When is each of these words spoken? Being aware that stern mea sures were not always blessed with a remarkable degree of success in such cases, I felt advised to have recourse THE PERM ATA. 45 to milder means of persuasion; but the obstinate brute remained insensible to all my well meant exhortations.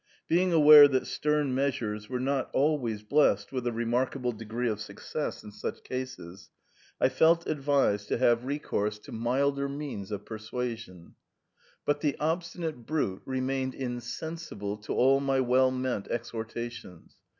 Being 0.27 0.51
aware 0.51 0.87
that 0.87 1.05
stern 1.05 1.53
mea 1.53 1.69
sures 1.69 2.09
were 2.09 2.19
not 2.19 2.49
always 2.55 3.03
blessed 3.03 3.51
with 3.51 3.67
a 3.67 3.71
remarkable 3.71 4.31
degree 4.31 4.67
of 4.67 4.81
success 4.81 5.43
in 5.43 5.51
such 5.51 5.83
cases, 5.83 6.49
I 6.99 7.07
felt 7.07 7.45
advised 7.45 8.07
to 8.07 8.17
have 8.17 8.43
recourse 8.43 8.97
THE 8.97 9.11
PERM 9.11 9.17
ATA. 9.17 9.23
45 9.23 9.23
to 9.23 9.23
milder 9.61 9.69
means 9.69 10.11
of 10.11 10.25
persuasion; 10.25 11.15
but 11.85 12.01
the 12.01 12.17
obstinate 12.19 12.87
brute 12.87 13.21
remained 13.27 13.75
insensible 13.75 14.77
to 14.77 14.93
all 14.95 15.19
my 15.19 15.39
well 15.39 15.69
meant 15.69 16.07
exhortations. 16.07 17.17